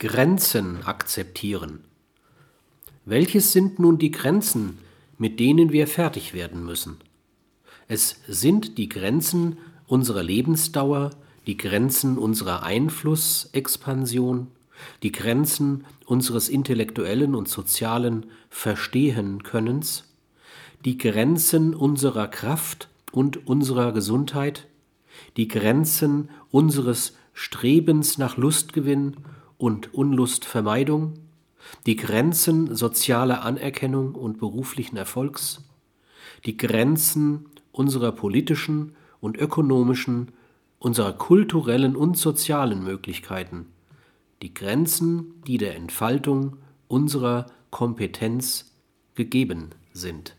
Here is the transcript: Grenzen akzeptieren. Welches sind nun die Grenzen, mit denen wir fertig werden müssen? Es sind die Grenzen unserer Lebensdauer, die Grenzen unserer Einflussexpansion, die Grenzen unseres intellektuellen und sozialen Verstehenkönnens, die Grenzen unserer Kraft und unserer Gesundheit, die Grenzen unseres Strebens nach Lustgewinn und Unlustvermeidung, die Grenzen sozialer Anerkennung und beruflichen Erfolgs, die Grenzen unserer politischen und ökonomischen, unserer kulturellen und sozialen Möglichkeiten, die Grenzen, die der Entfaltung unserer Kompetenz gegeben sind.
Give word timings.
Grenzen 0.00 0.84
akzeptieren. 0.84 1.80
Welches 3.04 3.50
sind 3.50 3.80
nun 3.80 3.98
die 3.98 4.12
Grenzen, 4.12 4.78
mit 5.18 5.40
denen 5.40 5.72
wir 5.72 5.88
fertig 5.88 6.34
werden 6.34 6.64
müssen? 6.64 6.98
Es 7.88 8.20
sind 8.28 8.78
die 8.78 8.88
Grenzen 8.88 9.58
unserer 9.88 10.22
Lebensdauer, 10.22 11.10
die 11.48 11.56
Grenzen 11.56 12.16
unserer 12.16 12.62
Einflussexpansion, 12.62 14.46
die 15.02 15.10
Grenzen 15.10 15.84
unseres 16.06 16.48
intellektuellen 16.48 17.34
und 17.34 17.48
sozialen 17.48 18.26
Verstehenkönnens, 18.50 20.04
die 20.84 20.96
Grenzen 20.96 21.74
unserer 21.74 22.28
Kraft 22.28 22.88
und 23.10 23.48
unserer 23.48 23.90
Gesundheit, 23.90 24.68
die 25.36 25.48
Grenzen 25.48 26.30
unseres 26.52 27.16
Strebens 27.32 28.16
nach 28.16 28.36
Lustgewinn 28.36 29.16
und 29.58 29.92
Unlustvermeidung, 29.92 31.14
die 31.86 31.96
Grenzen 31.96 32.74
sozialer 32.74 33.44
Anerkennung 33.44 34.14
und 34.14 34.38
beruflichen 34.38 34.96
Erfolgs, 34.96 35.64
die 36.46 36.56
Grenzen 36.56 37.46
unserer 37.72 38.12
politischen 38.12 38.94
und 39.20 39.36
ökonomischen, 39.36 40.32
unserer 40.78 41.12
kulturellen 41.12 41.96
und 41.96 42.16
sozialen 42.16 42.82
Möglichkeiten, 42.84 43.66
die 44.42 44.54
Grenzen, 44.54 45.42
die 45.46 45.58
der 45.58 45.74
Entfaltung 45.74 46.56
unserer 46.86 47.46
Kompetenz 47.70 48.72
gegeben 49.14 49.70
sind. 49.92 50.37